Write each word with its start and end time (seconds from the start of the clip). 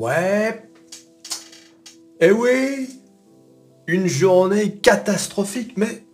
Ouais. 0.00 0.62
Eh 2.22 2.30
oui, 2.30 2.88
une 3.86 4.06
journée 4.06 4.78
catastrophique, 4.78 5.76
mais 5.76 6.06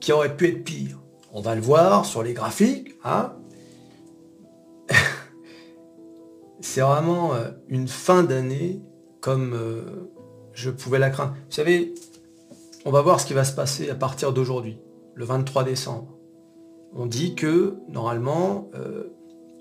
qui 0.00 0.12
aurait 0.12 0.34
pu 0.34 0.48
être 0.48 0.64
pire. 0.64 0.98
On 1.30 1.42
va 1.42 1.54
le 1.54 1.60
voir 1.60 2.06
sur 2.06 2.22
les 2.22 2.32
graphiques. 2.32 2.94
Hein 3.04 3.34
C'est 6.62 6.80
vraiment 6.80 7.34
euh, 7.34 7.50
une 7.68 7.86
fin 7.86 8.22
d'année 8.22 8.80
comme 9.20 9.52
euh, 9.52 10.10
je 10.54 10.70
pouvais 10.70 10.98
la 10.98 11.10
craindre. 11.10 11.34
Vous 11.34 11.54
savez, 11.54 11.92
on 12.86 12.90
va 12.90 13.02
voir 13.02 13.20
ce 13.20 13.26
qui 13.26 13.34
va 13.34 13.44
se 13.44 13.52
passer 13.52 13.90
à 13.90 13.94
partir 13.94 14.32
d'aujourd'hui, 14.32 14.80
le 15.16 15.26
23 15.26 15.64
décembre. 15.64 16.16
On 16.94 17.04
dit 17.04 17.34
que 17.34 17.74
normalement, 17.88 18.70
euh, 18.74 19.12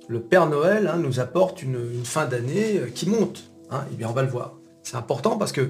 le 0.09 0.19
Père 0.19 0.49
Noël 0.49 0.87
hein, 0.87 0.97
nous 0.97 1.19
apporte 1.19 1.61
une, 1.61 2.03
fin 2.03 2.25
d'année 2.25 2.81
qui 2.93 3.07
monte. 3.07 3.43
Hein. 3.69 3.83
Eh 3.93 3.95
bien, 3.95 4.09
on 4.09 4.13
va 4.13 4.23
le 4.23 4.27
voir. 4.27 4.55
C'est 4.81 4.97
important 4.97 5.37
parce 5.37 5.51
que 5.51 5.69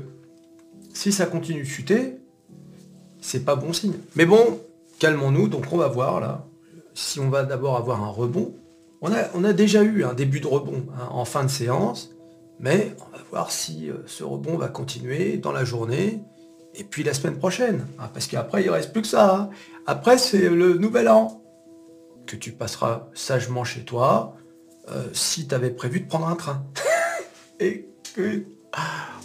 si 0.94 1.12
ça 1.12 1.26
continue 1.26 1.62
de 1.62 1.68
chuter, 1.68 2.16
c'est 3.20 3.44
pas 3.44 3.56
bon 3.56 3.74
signe. 3.74 3.96
Mais 4.16 4.26
bon, 4.26 4.62
calmons-nous, 5.00 5.50
donc 5.50 5.66
on 5.72 5.78
va 5.78 5.90
voir 5.90 6.22
là, 6.22 6.48
si 6.94 7.20
on 7.20 7.30
va 7.30 7.44
d'abord 7.44 7.76
avoir 7.76 8.02
un 8.02 8.10
rebond. 8.10 8.54
On 9.02 9.14
a, 9.14 9.54
déjà 9.54 9.84
eu 9.84 10.04
un 10.04 10.14
début 10.14 10.40
de 10.40 10.48
rebond 10.48 10.86
hein, 10.94 11.08
en 11.12 11.26
fin 11.26 11.44
de 11.44 11.50
séance, 11.50 12.12
mais 12.60 12.96
on 13.00 13.18
va 13.18 13.24
voir 13.30 13.52
si 13.52 13.90
euh, 13.90 13.96
ce 14.08 14.26
rebond 14.26 14.58
va 14.58 14.68
continuer 14.68 15.38
dans 15.38 15.54
la 15.54 15.64
journée 15.64 16.22
et 16.76 16.84
puis 16.84 17.04
la 17.04 17.14
semaine 17.14 17.38
prochaine. 17.38 17.86
Parce 18.14 18.28
qu'après, 18.28 18.64
il 18.64 18.70
reste 18.70 18.92
plus 18.92 19.02
que 19.02 19.08
ça. 19.08 19.50
Après, 19.86 20.18
c'est 20.18 20.50
le 20.50 20.78
nouvel 20.78 21.08
an 21.08 21.39
que 22.30 22.36
tu 22.36 22.52
passeras 22.52 23.08
sagement 23.16 23.64
chez 23.64 23.82
toi 23.82 24.36
euh, 24.90 25.08
si 25.14 25.48
tu 25.48 25.56
avais 25.56 25.72
prévu 25.72 26.02
de 26.02 26.08
prendre 26.08 26.28
un 26.28 26.36
train. 26.36 26.64
et 27.60 27.90
que... 28.16 28.46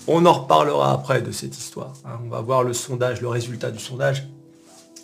On 0.06 0.24
en 0.26 0.32
reparlera 0.32 0.92
après 0.92 1.22
de 1.22 1.30
cette 1.30 1.56
histoire. 1.56 1.94
On 2.24 2.28
va 2.28 2.40
voir 2.40 2.62
le 2.62 2.72
sondage, 2.72 3.20
le 3.20 3.28
résultat 3.28 3.70
du 3.70 3.78
sondage. 3.78 4.28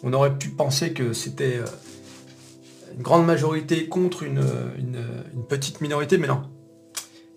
On 0.02 0.12
aurait 0.12 0.36
pu 0.36 0.48
penser 0.48 0.92
que 0.92 1.12
c'était 1.12 1.58
euh, 1.58 1.64
une 2.96 3.02
grande 3.02 3.26
majorité 3.26 3.88
contre 3.88 4.22
une, 4.22 4.42
petite 5.48 5.80
minorité, 5.80 6.16
mais 6.16 6.26
non. 6.26 6.42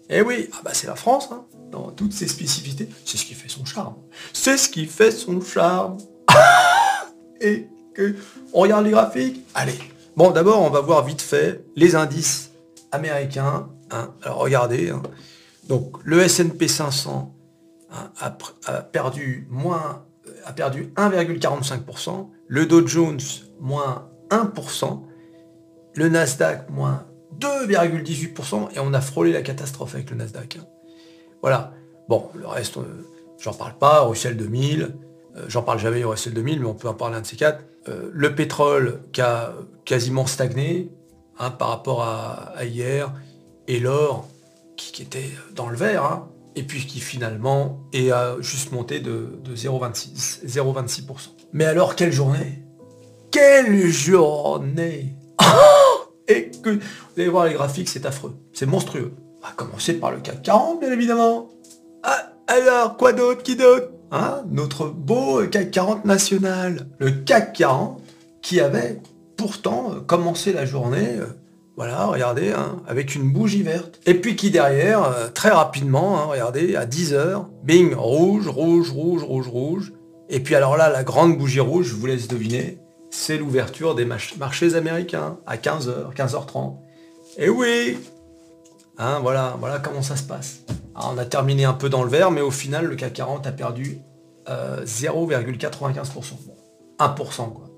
Eh 0.10 0.22
oui, 0.22 0.50
ah 0.54 0.62
bah 0.64 0.72
c'est 0.74 0.88
la 0.88 0.96
France, 0.96 1.30
hein, 1.32 1.46
dans 1.72 1.92
toutes 1.92 2.14
ses 2.14 2.28
spécificités. 2.28 2.88
C'est 3.06 3.18
ce 3.18 3.26
qui 3.26 3.34
fait 3.34 3.50
son 3.50 3.66
charme. 3.66 3.96
C'est 4.34 4.58
ce 4.58 4.70
qui 4.70 4.86
fait 4.86 5.12
son 5.12 5.42
charme. 5.42 5.98
Et 7.42 7.68
que 7.94 8.16
on 8.54 8.62
regarde 8.62 8.86
les 8.86 8.92
graphiques. 8.92 9.42
Allez. 9.54 9.93
Bon, 10.16 10.32
d'abord, 10.32 10.62
on 10.62 10.70
va 10.70 10.82
voir 10.82 11.04
vite 11.06 11.22
fait 11.22 11.66
les 11.76 11.96
indices 11.96 12.52
américains. 12.92 13.70
Hein. 13.92 14.12
Alors 14.22 14.38
regardez. 14.40 14.90
Hein. 14.90 15.02
Donc 15.68 15.98
le 16.04 16.22
S&P 16.22 16.68
500 16.68 17.34
a, 18.20 18.30
perdu 18.82 19.48
a 20.46 20.54
perdu 20.54 20.94
1,45%, 20.96 22.30
le 22.48 22.66
Dow 22.66 22.86
Jones 22.88 23.20
moins 23.60 24.10
1%, 24.30 25.02
le 25.96 26.10
Nasdaq 26.10 26.70
moins 26.70 27.06
2,18% 27.40 28.76
et 28.76 28.80
on 28.80 28.94
a 28.94 29.02
frôlé 29.02 29.32
la 29.32 29.42
catastrophe 29.42 29.96
avec 29.96 30.10
le 30.10 30.18
Nasdaq. 30.18 30.60
Voilà. 31.42 31.74
Bon, 32.10 32.30
le 32.36 32.46
reste, 32.48 32.78
euh, 32.78 33.08
j'en 33.40 33.54
parle 33.54 33.78
pas, 33.78 34.02
Russell 34.02 34.36
2000, 34.36 34.82
euh, 34.82 34.88
j'en 35.48 35.64
parle 35.64 35.80
jamais 35.80 36.04
Russell 36.04 36.34
2000, 36.34 36.60
mais 36.60 36.66
on 36.66 36.74
peut 36.74 36.88
en 36.88 36.94
parler 36.94 37.18
un 37.18 37.22
de 37.22 37.26
ces 37.26 37.36
quatre. 37.36 37.64
Euh, 37.90 38.10
le 38.14 38.34
pétrole 38.36 39.02
qui 39.12 39.22
a 39.22 39.54
quasiment 39.86 40.26
stagné 40.26 40.92
hein, 41.40 41.52
par 41.52 41.70
rapport 41.70 42.04
à, 42.04 42.54
hier, 42.64 43.14
et 43.68 43.80
l'or 43.80 44.28
qui, 44.78 45.02
était 45.02 45.30
dans 45.54 45.70
le 45.70 45.76
vert, 45.76 46.06
hein, 46.06 46.30
et 46.56 46.64
puis 46.64 46.86
qui 46.86 47.00
finalement 47.00 47.82
est 47.94 48.12
à 48.12 48.36
juste 48.40 48.72
monté 48.72 49.00
de, 49.00 49.40
0,26%. 49.54 51.06
Mais 51.52 51.66
alors 51.66 51.96
quelle 51.96 52.12
journée 52.12 52.64
Quelle 53.32 53.88
journée 53.88 55.16
Et 56.28 56.52
que 56.64 56.70
vous 56.70 56.80
allez 57.18 57.30
voir 57.30 57.46
les 57.46 57.54
graphiques, 57.54 57.90
c'est 57.90 58.06
affreux, 58.06 58.36
c'est 58.54 58.66
monstrueux. 58.66 59.14
On 59.42 59.48
va 59.48 59.52
commencer 59.54 59.94
par 59.96 60.12
le 60.12 60.20
CAC 60.20 60.42
40, 60.42 60.80
bien 60.80 60.92
évidemment. 60.92 61.50
Ah, 62.04 62.34
alors, 62.48 62.98
quoi 62.98 63.14
d'autre 63.14 63.44
Qui 63.44 63.56
d'autre? 63.56 63.93
Hein 64.14 64.44
Notre 64.50 64.88
beau 64.88 65.46
CAC 65.48 65.72
40 65.72 66.06
national. 66.06 66.88
Le 67.00 67.12
CAC 67.12 67.54
40 67.54 68.02
qui 68.42 68.60
avait 68.62 69.02
pourtant 69.36 69.96
commencé 70.08 70.54
la 70.54 70.66
journée 70.66 71.18
euh, 71.18 71.26
voilà, 71.76 72.06
regardez, 72.06 72.52
hein, 72.52 72.84
avec 72.88 73.16
une 73.16 73.32
bougie 73.32 73.64
verte. 73.64 74.00
Et 74.06 74.14
puis 74.14 74.36
qui 74.36 74.52
derrière, 74.52 75.04
euh, 75.04 75.30
très 75.30 75.50
rapidement, 75.50 76.20
hein, 76.20 76.26
regardez, 76.26 76.76
à 76.76 76.86
10h, 76.86 77.46
bing, 77.64 77.96
rouge, 77.96 78.48
rouge, 78.48 78.92
rouge, 78.92 79.24
rouge, 79.24 79.48
rouge. 79.48 79.94
Et 80.30 80.40
puis 80.40 80.54
alors 80.54 80.78
là, 80.78 80.90
la 80.90 81.04
grande 81.04 81.36
bougie 81.36 81.60
rouge, 81.60 81.88
je 81.88 81.96
vous 81.96 82.06
laisse 82.06 82.28
deviner, 82.28 82.78
c'est 83.10 83.38
l'ouverture 83.38 83.96
des 83.96 84.06
marchés 84.06 84.76
américains 84.76 85.38
à 85.48 85.58
15h, 85.58 86.14
15h30. 86.16 86.76
Et 87.38 87.50
oui 87.50 87.98
voilà, 89.22 89.58
voilà 89.60 89.80
comment 89.80 90.04
ça 90.04 90.16
se 90.16 90.24
passe. 90.24 90.60
On 90.96 91.18
a 91.18 91.26
terminé 91.26 91.66
un 91.66 91.74
peu 91.74 91.90
dans 91.90 92.04
le 92.04 92.10
vert, 92.10 92.32
mais 92.32 92.42
au 92.42 92.52
final, 92.52 92.86
le 92.86 92.96
CAC 92.96 93.14
40 93.14 93.48
a 93.48 93.52
perdu 93.52 94.00
0,95%. 94.48 96.34
Euh, 97.00 97.06
1% 97.06 97.54
quoi. 97.54 97.70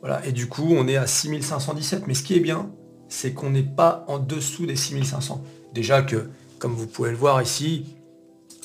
Voilà, 0.00 0.24
et 0.26 0.32
du 0.32 0.48
coup, 0.48 0.68
on 0.72 0.88
est 0.88 0.96
à 0.96 1.06
6517. 1.06 2.06
Mais 2.06 2.14
ce 2.14 2.22
qui 2.22 2.34
est 2.34 2.40
bien, 2.40 2.70
c'est 3.08 3.32
qu'on 3.32 3.50
n'est 3.50 3.62
pas 3.62 4.04
en 4.08 4.18
dessous 4.18 4.66
des 4.66 4.74
6500. 4.74 5.42
Déjà 5.72 6.02
que, 6.02 6.28
comme 6.58 6.72
vous 6.72 6.86
pouvez 6.86 7.10
le 7.10 7.16
voir 7.16 7.40
ici, 7.40 7.86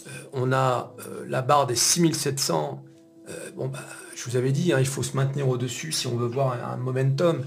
euh, 0.07 0.09
on 0.33 0.51
a 0.51 0.95
euh, 0.99 1.25
la 1.27 1.43
barre 1.43 1.67
des 1.67 1.75
6700. 1.75 2.83
Euh, 3.29 3.33
bon, 3.55 3.67
bah, 3.67 3.79
je 4.15 4.23
vous 4.27 4.35
avais 4.35 4.51
dit, 4.51 4.73
hein, 4.73 4.79
il 4.79 4.87
faut 4.87 5.03
se 5.03 5.15
maintenir 5.15 5.47
au-dessus 5.47 5.91
si 5.91 6.07
on 6.07 6.15
veut 6.15 6.27
voir 6.27 6.57
un, 6.73 6.77
momentum. 6.77 7.43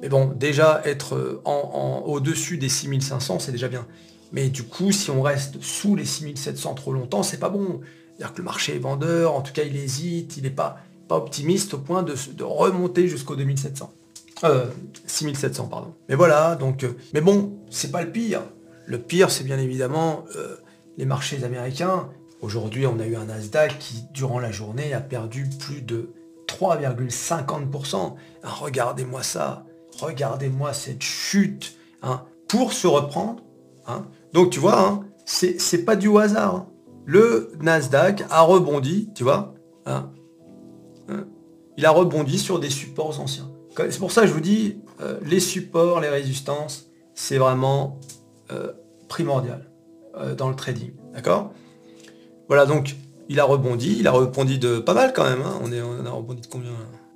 Mais 0.00 0.08
bon, 0.08 0.26
déjà 0.26 0.80
être 0.84 1.42
au-dessus 1.44 2.56
des 2.56 2.68
6500, 2.68 3.40
c'est 3.40 3.52
déjà 3.52 3.66
bien. 3.66 3.84
Mais 4.32 4.48
du 4.48 4.64
coup, 4.64 4.92
si 4.92 5.10
on 5.10 5.22
reste 5.22 5.60
sous 5.62 5.96
les 5.96 6.04
6700 6.04 6.74
trop 6.74 6.92
longtemps, 6.92 7.22
c'est 7.22 7.38
pas 7.38 7.48
bon. 7.48 7.80
C'est-à-dire 8.16 8.34
que 8.34 8.38
le 8.38 8.44
marché 8.44 8.76
est 8.76 8.80
vendeur, 8.80 9.34
en 9.34 9.42
tout 9.42 9.52
cas 9.52 9.62
il 9.62 9.76
hésite, 9.76 10.36
il 10.36 10.42
n'est 10.42 10.50
pas, 10.50 10.78
optimiste 11.08 11.74
au 11.74 11.78
point 11.78 12.02
de, 12.02 12.14
remonter 12.42 13.08
jusqu'au 13.08 13.36
2700. 13.36 13.92
6700, 15.06 15.64
euh, 15.64 15.66
pardon. 15.68 15.94
Mais 16.08 16.14
voilà, 16.14 16.54
donc... 16.54 16.84
Euh, 16.84 16.96
mais 17.14 17.20
bon, 17.20 17.56
c'est 17.70 17.90
pas 17.90 18.02
le 18.02 18.10
pire. 18.12 18.42
Le 18.86 18.98
pire, 18.98 19.30
c'est 19.30 19.44
bien 19.44 19.58
évidemment 19.58 20.24
euh, 20.36 20.56
les 20.98 21.06
marchés 21.06 21.42
américains. 21.44 22.08
Aujourd'hui, 22.42 22.86
on 22.86 23.00
a 23.00 23.06
eu 23.06 23.16
un 23.16 23.24
Nasdaq 23.24 23.78
qui, 23.78 24.04
durant 24.12 24.38
la 24.38 24.52
journée, 24.52 24.92
a 24.92 25.00
perdu 25.00 25.48
plus 25.58 25.80
de 25.80 26.10
3,50%. 26.46 28.14
Ah, 28.42 28.48
regardez-moi 28.48 29.22
ça. 29.22 29.64
Regardez-moi 30.00 30.72
cette 30.72 31.02
chute. 31.02 31.76
Hein, 32.02 32.22
pour 32.48 32.72
se 32.72 32.86
reprendre. 32.86 33.42
Hein. 33.88 34.06
Donc, 34.32 34.50
tu 34.50 34.60
vois, 34.60 34.80
hein, 34.80 35.04
c'est 35.24 35.84
pas 35.84 35.96
du 35.96 36.16
hasard. 36.16 36.54
Hein. 36.54 36.66
Le 37.04 37.52
Nasdaq 37.60 38.24
a 38.30 38.42
rebondi, 38.42 39.10
tu 39.14 39.24
vois. 39.24 39.54
il 41.76 41.86
a 41.86 41.90
rebondi 41.90 42.38
sur 42.38 42.60
des 42.60 42.70
supports 42.70 43.18
anciens. 43.20 43.50
C'est 43.76 43.98
pour 43.98 44.12
ça 44.12 44.22
que 44.22 44.26
je 44.26 44.32
vous 44.32 44.40
dis, 44.40 44.80
euh, 45.00 45.18
les 45.24 45.40
supports, 45.40 46.00
les 46.00 46.08
résistances, 46.08 46.90
c'est 47.14 47.38
vraiment 47.38 47.98
euh, 48.50 48.72
primordial 49.08 49.70
euh, 50.16 50.34
dans 50.34 50.48
le 50.48 50.56
trading. 50.56 50.90
D'accord? 51.14 51.52
Voilà, 52.48 52.66
donc 52.66 52.96
il 53.28 53.38
a 53.40 53.44
rebondi, 53.44 53.96
il 53.98 54.08
a 54.08 54.10
rebondi 54.10 54.58
de 54.58 54.78
pas 54.78 54.94
mal 54.94 55.12
quand 55.12 55.24
même. 55.24 55.42
On, 55.62 55.70
est, 55.70 55.80
on 55.80 56.04
a 56.04 56.10
rebondi 56.10 56.40
de 56.40 56.46
combien? 56.46 56.70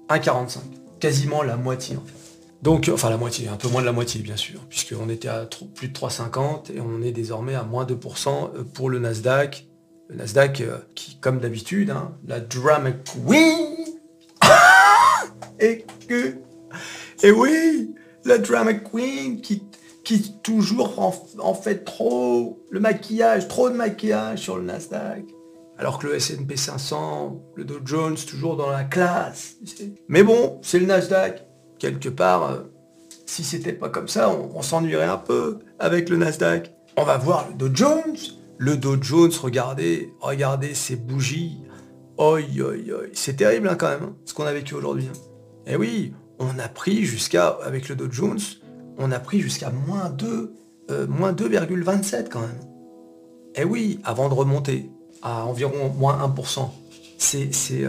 1,45. 0.09 0.59
Quasiment 1.01 1.43
la 1.43 1.57
moitié 1.57 1.97
en 1.97 2.03
fait. 2.05 2.32
Donc, 2.63 2.89
enfin 2.93 3.11
la 3.11 3.17
moitié, 3.17 3.49
un 3.49 3.57
peu 3.57 3.69
moins 3.69 3.81
de 3.81 3.87
la 3.87 3.93
moitié 3.93 4.21
bien 4.23 4.37
sûr, 4.37 4.61
puisqu'on 4.69 5.09
était 5.09 5.29
à 5.29 5.49
plus 5.75 5.89
de 5.89 5.93
3,50 5.93 6.73
et 6.73 6.81
on 6.81 7.03
est 7.03 7.13
désormais 7.13 7.55
à 7.55 7.65
moins 7.65 7.85
2% 7.85 8.65
pour 8.73 8.89
le 8.89 9.01
Nasdaq. 9.01 9.67
Le 10.09 10.17
Nasdaq 10.17 10.63
qui, 10.95 11.19
comme 11.21 11.39
d'habitude, 11.39 11.91
hein, 11.91 12.17
la 12.27 12.39
drama 12.39 12.93
queen, 12.93 13.77
et 15.61 15.85
que 16.09 16.37
et 17.25 17.31
oui, 17.31 17.95
la 18.25 18.39
drama 18.39 18.75
queen 18.75 19.41
qui, 19.41 19.63
qui 20.05 20.35
toujours 20.43 20.99
en, 21.39 21.55
fait 21.55 21.85
trop 21.85 22.61
le 22.71 22.81
maquillage, 22.81 23.47
trop 23.47 23.71
de 23.71 23.77
maquillage 23.77 24.41
sur 24.41 24.57
le 24.57 24.65
Nasdaq. 24.65 25.25
Alors 25.79 25.99
que 25.99 26.09
le 26.09 26.17
S&P 26.17 26.57
500, 26.57 27.41
le 27.55 27.65
Dow 27.65 27.79
Jones, 27.85 28.17
toujours 28.17 28.57
dans 28.57 28.71
la 28.71 28.83
classe. 28.83 29.57
Mais 30.09 30.25
bon, 30.25 30.59
c'est 30.63 30.81
le 30.81 30.87
Nasdaq. 30.87 31.47
Quelque 31.83 32.11
part, 32.11 32.49
euh, 32.49 32.59
si 33.27 33.43
c'était 33.43 33.73
pas 33.73 33.89
comme 33.89 34.07
ça, 34.07 34.31
on, 34.31 34.63
s'ennuierait 34.63 35.07
un 35.07 35.17
peu 35.17 35.59
avec 35.81 36.11
le 36.11 36.17
Nasdaq. 36.17 36.73
On 36.97 37.03
va 37.03 37.19
voir 37.19 37.49
le 37.49 37.55
Dow 37.57 37.75
Jones. 37.75 38.17
Le 38.57 38.77
Dow 38.77 39.03
Jones, 39.03 39.33
regardez, 39.43 40.15
regardez 40.21 40.75
ces 40.75 40.95
bougies. 40.95 41.59
Oi, 42.19 42.43
oi, 42.61 42.75
oi. 42.89 43.07
C'est 43.15 43.35
terrible 43.35 43.69
hein, 43.69 43.75
quand 43.75 43.89
même, 43.89 44.05
hein, 44.05 44.17
ce 44.27 44.33
qu'on 44.33 44.45
a 44.45 44.53
vécu 44.53 44.77
aujourd'hui. 44.77 45.09
Hein. 45.09 45.19
Eh 45.67 45.75
oui, 45.75 46.15
on 46.39 46.57
a 46.61 46.69
pris 46.69 47.05
jusqu'à, 47.05 47.49
avec 47.65 47.89
le 47.89 47.97
Dow 47.97 48.07
Jones, 48.09 48.39
on 48.97 49.11
a 49.11 49.19
pris 49.19 49.41
jusqu'à 49.41 49.71
moins 49.71 50.09
2, 50.09 50.55
euh, 50.93 51.09
moins 51.09 51.33
2,27 51.33 52.29
quand 52.29 52.43
même. 52.43 52.61
Eh 53.57 53.65
oui, 53.65 53.99
avant 54.05 54.29
de 54.29 54.35
remonter 54.35 54.89
à 55.21 55.47
environ 55.47 55.89
moins 55.89 56.17
1%. 56.29 56.61
Euh, 56.61 56.67
c'est 57.19 57.85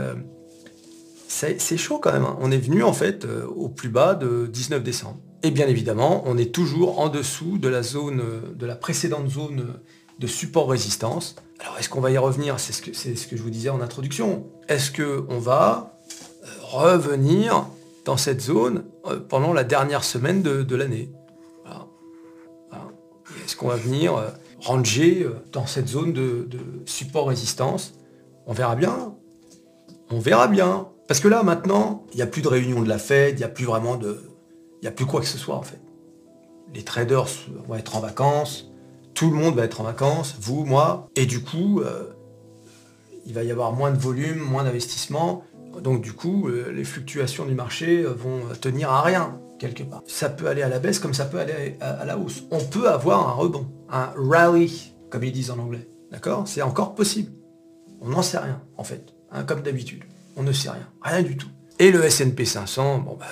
c'est 1.34 1.78
chaud 1.78 2.00
quand 2.00 2.12
même. 2.14 2.26
hein. 2.26 2.38
On 2.42 2.52
est 2.52 2.58
venu 2.58 2.84
en 2.84 2.94
fait 2.94 3.26
euh, 3.26 3.46
au 3.48 3.70
plus 3.70 3.90
bas 3.90 4.14
de 4.16 4.48
19 4.48 4.84
décembre. 4.84 5.18
Et 5.42 5.52
bien 5.52 5.68
évidemment, 5.68 6.24
on 6.26 6.38
est 6.38 6.54
toujours 6.54 7.00
en 7.00 7.10
dessous 7.10 7.58
de 7.58 7.68
la 7.68 7.82
zone, 7.84 8.22
euh, 8.22 8.54
de 8.56 8.66
la 8.66 8.76
précédente 8.76 9.30
zone 9.30 9.60
euh, 9.62 9.84
de 10.20 10.28
support 10.28 10.70
résistance. 10.70 11.36
Alors 11.60 11.78
est-ce 11.80 11.90
qu'on 11.90 12.02
va 12.02 12.12
y 12.12 12.18
revenir? 12.18 12.60
C'est 12.60 12.72
ce, 12.74 12.82
que- 13.28 13.36
je 13.36 13.42
vous 13.42 13.50
disais 13.50 13.70
en 13.70 13.82
introduction. 13.82 14.48
Est-ce 14.68 14.92
qu'on 14.92 15.40
va 15.40 15.98
revenir 16.62 17.66
dans 18.06 18.18
cette 18.18 18.42
zone 18.42 18.84
pendant 19.30 19.54
la 19.54 19.64
dernière 19.64 20.04
semaine 20.04 20.42
de, 20.42 20.76
l'année? 20.76 21.10
Est-ce 23.46 23.56
qu'on 23.56 23.68
va 23.70 23.76
venir 23.76 24.14
ranger 24.62 25.28
dans 25.52 25.66
cette 25.66 25.88
zone 25.88 26.14
de, 26.14 26.48
de 26.50 26.60
support 26.86 27.28
résistance? 27.28 27.94
On 28.46 28.54
verra 28.54 28.76
bien. 28.76 29.16
On 30.10 30.20
verra 30.20 30.48
bien. 30.48 30.88
Parce 31.08 31.20
que 31.20 31.28
là, 31.28 31.44
maintenant, 31.44 32.06
il 32.14 32.18
n'y 32.18 32.22
a 32.22 32.28
plus 32.28 32.42
de 32.42 32.48
réunion 32.48 32.82
de 32.82 32.90
la 32.90 32.98
Fed, 32.98 33.36
il 33.36 33.38
n'y 33.40 33.44
a 33.44 33.50
plus 33.50 33.66
vraiment 33.66 33.96
de... 33.96 34.22
Il 34.82 34.86
n'y 34.86 34.88
a 34.88 34.92
plus 34.92 35.06
quoi 35.06 35.22
que 35.22 35.28
ce 35.28 35.38
soit, 35.38 35.56
en 35.56 35.62
fait. 35.62 35.80
Les 36.74 36.84
traders 36.84 37.28
vont 37.68 37.76
être 37.76 37.96
en 37.96 38.00
vacances, 38.00 38.72
tout 39.14 39.30
le 39.30 39.36
monde 39.36 39.56
va 39.56 39.64
être 39.64 39.80
en 39.82 39.84
vacances, 39.84 40.36
vous, 40.40 40.66
moi, 40.66 41.10
et 41.16 41.26
du 41.26 41.44
coup, 41.44 41.82
euh, 41.82 42.14
il 43.26 43.34
va 43.34 43.44
y 43.44 43.52
avoir 43.52 43.74
moins 43.74 43.92
de 43.92 43.98
volume, 43.98 44.40
moins 44.40 44.64
d'investissement, 44.64 45.44
donc 45.82 46.02
du 46.02 46.14
coup, 46.14 46.48
euh, 46.48 46.72
les 46.72 46.84
fluctuations 46.84 47.46
du 47.46 47.56
marché 47.56 48.04
euh, 48.04 48.14
vont 48.14 48.42
tenir 48.60 48.92
à 48.92 49.02
rien, 49.02 49.40
quelque 49.60 49.84
part. 49.84 50.04
Ça 50.08 50.30
peut 50.30 50.48
aller 50.48 50.62
à 50.62 50.70
la 50.70 50.80
baisse 50.80 51.00
comme 51.00 51.14
ça 51.14 51.26
peut 51.26 51.40
aller 51.40 51.78
à, 51.80 52.06
la 52.06 52.18
hausse. 52.18 52.44
On 52.52 52.60
peut 52.60 52.90
avoir 52.90 53.28
un 53.28 53.34
rebond, 53.34 53.68
un 53.90 54.12
rally, 54.16 54.94
comme 55.10 55.24
ils 55.24 55.32
disent 55.32 55.52
en 55.52 55.60
anglais. 55.60 55.88
D'accord? 56.12 56.48
C'est 56.48 56.62
encore 56.62 56.96
possible. 56.96 57.32
On 58.02 58.10
n'en 58.10 58.22
sait 58.22 58.38
rien, 58.38 58.62
en 58.78 58.84
fait, 58.84 59.14
hein, 59.32 59.44
comme 59.44 59.62
d'habitude. 59.62 60.04
On 60.36 60.44
ne 60.44 60.52
sait 60.52 60.70
rien, 60.70 60.88
rien 61.02 61.22
du 61.22 61.38
tout. 61.38 61.48
Et 61.80 61.92
le 61.92 62.04
S&P 62.04 62.46
500, 62.46 63.00
bon 63.00 63.16
bah, 63.20 63.26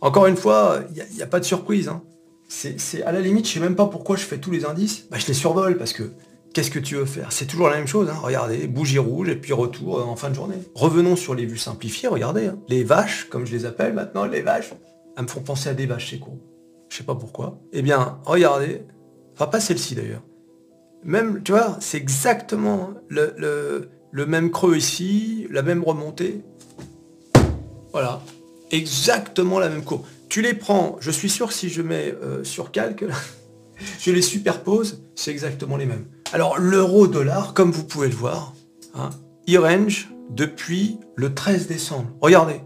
encore 0.00 0.26
une 0.26 0.36
fois, 0.36 0.80
il 0.94 1.14
n'y 1.16 1.22
a, 1.22 1.26
pas 1.26 1.40
de 1.40 1.44
surprise. 1.44 1.88
hein. 1.88 2.02
C'est 2.48 3.02
à 3.02 3.12
la 3.12 3.20
limite, 3.20 3.46
je 3.46 3.52
sais 3.54 3.60
même 3.60 3.76
pas 3.76 3.86
pourquoi 3.86 4.16
je 4.16 4.22
fais 4.24 4.38
tous 4.38 4.50
les 4.50 4.64
indices. 4.64 5.06
Bah, 5.10 5.18
je 5.18 5.26
les 5.26 5.34
survole 5.34 5.76
parce 5.76 5.92
que 5.92 6.12
qu'est-ce 6.54 6.70
que 6.70 6.78
tu 6.78 6.94
veux 6.94 7.04
faire? 7.04 7.30
C'est 7.32 7.46
toujours 7.46 7.68
la 7.68 7.76
même 7.76 7.86
chose. 7.88 8.08
hein. 8.08 8.16
Regardez, 8.22 8.66
bougie 8.68 8.98
rouge 8.98 9.28
et 9.28 9.36
puis 9.36 9.52
retour 9.52 9.98
euh, 9.98 10.04
en 10.04 10.16
fin 10.16 10.30
de 10.30 10.34
journée. 10.34 10.56
Revenons 10.74 11.16
sur 11.16 11.34
les 11.34 11.44
vues 11.46 11.58
simplifiées. 11.58 12.08
Regardez, 12.08 12.46
hein. 12.46 12.58
les 12.68 12.84
vaches, 12.84 13.28
comme 13.28 13.44
je 13.46 13.52
les 13.52 13.66
appelle 13.66 13.92
maintenant, 13.92 14.24
les 14.24 14.40
vaches, 14.42 14.72
elles 15.16 15.24
me 15.24 15.28
font 15.28 15.40
penser 15.40 15.68
à 15.68 15.74
des 15.74 15.86
vaches, 15.86 16.10
c'est 16.10 16.18
con. 16.20 16.38
Je 16.88 16.96
sais 16.96 17.04
pas 17.04 17.14
pourquoi. 17.16 17.58
Eh 17.72 17.82
bien, 17.82 18.18
regardez. 18.24 18.82
Enfin, 19.34 19.46
pas 19.48 19.60
celle-ci 19.60 19.94
d'ailleurs. 19.94 20.22
Même, 21.04 21.42
tu 21.42 21.52
vois, 21.52 21.76
c'est 21.80 21.98
exactement 21.98 22.90
le- 23.08 23.88
le 24.10 24.26
même 24.26 24.50
creux 24.50 24.76
ici, 24.76 25.46
la 25.50 25.62
même 25.62 25.82
remontée. 25.82 26.42
Voilà. 27.92 28.22
Exactement 28.70 29.58
la 29.58 29.68
même 29.68 29.82
courbe. 29.82 30.02
Tu 30.28 30.42
les 30.42 30.54
prends, 30.54 30.96
je 31.00 31.10
suis 31.10 31.30
sûr 31.30 31.52
si 31.52 31.70
je 31.70 31.80
mets 31.80 32.14
euh, 32.22 32.44
sur 32.44 32.70
calque, 32.70 33.04
je 34.00 34.10
les 34.10 34.22
superpose, 34.22 35.02
c'est 35.14 35.30
exactement 35.30 35.76
les 35.76 35.86
mêmes. 35.86 36.06
Alors 36.32 36.58
l'euro-dollar, 36.58 37.54
comme 37.54 37.70
vous 37.70 37.84
pouvez 37.84 38.08
le 38.08 38.14
voir, 38.14 38.54
hein, 38.94 39.10
il 39.46 39.58
range 39.58 40.10
depuis 40.30 40.98
le 41.16 41.34
13 41.34 41.66
décembre. 41.66 42.10
Regardez. 42.20 42.60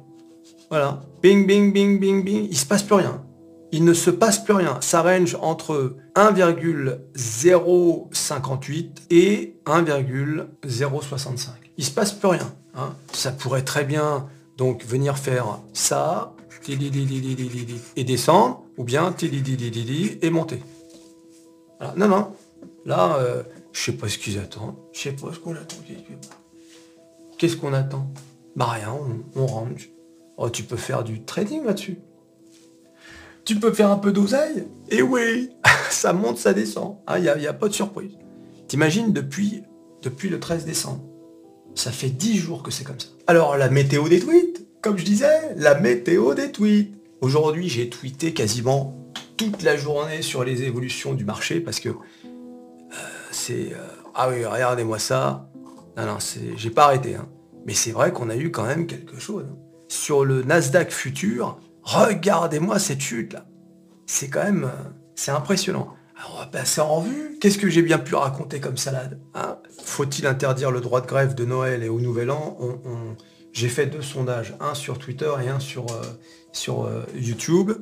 Voilà. 0.70 1.02
Bing, 1.22 1.46
bing, 1.46 1.72
bing, 1.72 2.00
bing, 2.00 2.24
bing. 2.24 2.48
Il 2.50 2.56
se 2.56 2.66
passe 2.66 2.82
plus 2.82 2.96
rien. 2.96 3.24
Il 3.70 3.84
ne 3.84 3.94
se 3.94 4.10
passe 4.10 4.42
plus 4.42 4.54
rien. 4.54 4.78
Ça 4.80 5.02
range 5.02 5.36
entre 5.40 5.96
1,058 6.14 9.02
et 9.10 9.56
1,065. 9.66 11.54
Il 11.78 11.84
se 11.84 11.90
passe 11.90 12.12
plus 12.12 12.28
rien. 12.28 12.54
hein. 12.74 12.94
Ça 13.12 13.32
pourrait 13.32 13.64
très 13.64 13.84
bien 13.84 14.28
donc 14.58 14.84
venir 14.84 15.16
faire 15.18 15.58
ça 15.72 16.34
et 17.96 18.04
descendre, 18.04 18.62
ou 18.76 18.84
bien 18.84 19.14
et 20.22 20.30
monter. 20.30 20.62
Non, 21.96 22.06
non. 22.08 22.32
Là, 22.84 23.16
euh, 23.16 23.42
je 23.72 23.80
sais 23.80 23.92
pas 23.92 24.08
ce 24.08 24.18
qu'ils 24.18 24.38
attendent. 24.38 24.76
Je 24.92 25.00
sais 25.00 25.12
pas 25.12 25.32
ce 25.32 25.38
qu'on 25.38 25.54
attend. 25.54 25.76
Qu'est-ce 27.38 27.56
qu'on 27.56 27.72
attend 27.72 28.06
Bah 28.54 28.66
rien, 28.66 28.92
on, 28.92 29.22
on 29.40 29.46
range. 29.46 29.88
Oh, 30.36 30.50
tu 30.50 30.62
peux 30.62 30.76
faire 30.76 31.02
du 31.02 31.24
trading 31.24 31.64
là-dessus. 31.64 31.98
Tu 33.44 33.56
peux 33.56 33.72
faire 33.72 33.90
un 33.90 33.98
peu 33.98 34.12
d'oseille 34.12 34.64
Et 34.88 35.02
oui 35.02 35.50
Ça 35.90 36.12
monte, 36.12 36.38
ça 36.38 36.52
descend. 36.54 36.96
Il 37.16 37.22
n'y 37.22 37.46
a, 37.46 37.52
pas 37.52 37.68
de 37.68 37.74
surprise. 37.74 38.12
T'imagines 38.68 39.12
depuis, 39.12 39.62
depuis 40.02 40.28
le 40.28 40.40
13 40.40 40.64
décembre. 40.64 41.02
Ça 41.74 41.90
fait 41.90 42.08
10 42.10 42.36
jours 42.38 42.62
que 42.62 42.70
c'est 42.70 42.84
comme 42.84 43.00
ça. 43.00 43.08
Alors 43.26 43.56
la 43.56 43.68
météo 43.68 44.08
des 44.08 44.20
tweets, 44.20 44.66
comme 44.82 44.98
je 44.98 45.04
disais, 45.04 45.54
la 45.56 45.78
météo 45.78 46.34
des 46.34 46.52
tweets. 46.52 46.94
Aujourd'hui 47.20 47.68
j'ai 47.68 47.88
tweeté 47.88 48.32
quasiment 48.32 48.96
toute 49.36 49.62
la 49.62 49.76
journée 49.76 50.22
sur 50.22 50.44
les 50.44 50.62
évolutions 50.64 51.14
du 51.14 51.24
marché 51.24 51.60
parce 51.60 51.80
que 51.80 51.88
euh, 51.88 51.92
c'est... 53.30 53.72
euh, 53.72 53.76
ah 54.14 54.28
oui, 54.28 54.44
regardez-moi 54.44 54.98
ça. 54.98 55.48
Non, 55.96 56.06
non, 56.06 56.18
j'ai 56.56 56.70
pas 56.70 56.84
arrêté. 56.86 57.14
hein. 57.16 57.28
Mais 57.66 57.74
c'est 57.74 57.92
vrai 57.92 58.12
qu'on 58.12 58.28
a 58.30 58.36
eu 58.36 58.50
quand 58.50 58.64
même 58.64 58.86
quelque 58.86 59.18
chose. 59.18 59.44
hein. 59.50 59.56
Sur 59.88 60.24
le 60.24 60.42
Nasdaq 60.42 60.90
futur, 60.90 61.58
regardez-moi 61.82 62.78
cette 62.78 63.00
chute 63.00 63.32
là. 63.32 63.46
C'est 64.06 64.28
quand 64.28 64.44
même... 64.44 64.64
euh, 64.64 64.90
c'est 65.14 65.30
impressionnant. 65.30 65.94
Alors 66.16 66.34
on 66.36 66.38
va 66.40 66.46
passer 66.46 66.80
en 66.80 66.96
revue. 66.96 67.38
Qu'est-ce 67.40 67.58
que 67.58 67.68
j'ai 67.68 67.82
bien 67.82 67.98
pu 67.98 68.14
raconter 68.14 68.60
comme 68.60 68.76
salade 68.76 69.20
hein? 69.34 69.58
Faut-il 69.82 70.26
interdire 70.26 70.70
le 70.70 70.80
droit 70.80 71.00
de 71.00 71.06
grève 71.06 71.34
de 71.34 71.44
Noël 71.44 71.82
et 71.82 71.88
au 71.88 72.00
Nouvel 72.00 72.30
An? 72.30 72.56
J'ai 73.52 73.68
fait 73.68 73.86
deux 73.86 74.02
sondages, 74.02 74.54
un 74.60 74.74
sur 74.74 74.98
Twitter 74.98 75.30
et 75.44 75.48
un 75.48 75.60
sur, 75.60 75.86
euh, 75.92 76.02
sur 76.52 76.84
euh, 76.84 77.04
YouTube. 77.14 77.72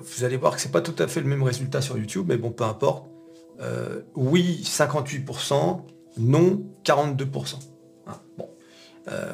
Vous 0.00 0.24
allez 0.24 0.36
voir 0.36 0.54
que 0.54 0.60
c'est 0.60 0.70
pas 0.70 0.80
tout 0.80 0.94
à 1.02 1.08
fait 1.08 1.20
le 1.20 1.26
même 1.26 1.42
résultat 1.42 1.80
sur 1.80 1.98
YouTube, 1.98 2.26
mais 2.28 2.36
bon, 2.36 2.52
peu 2.52 2.62
importe. 2.62 3.08
Oui, 4.14 4.62
58%, 4.64 5.80
non, 6.18 6.62
42%. 6.84 7.54
Hein, 8.06 8.20
bon, 8.36 8.48